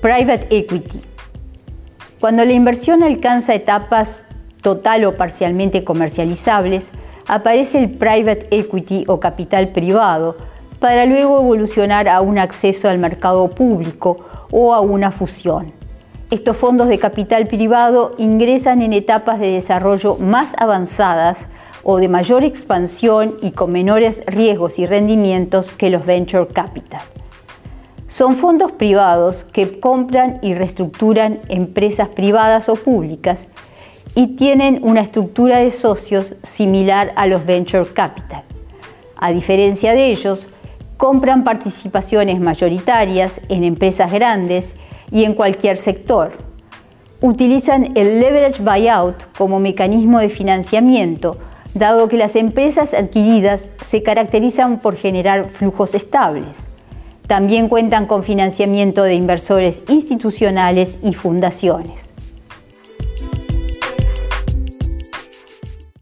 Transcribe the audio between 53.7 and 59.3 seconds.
se caracterizan por generar flujos estables. También cuentan con financiamiento de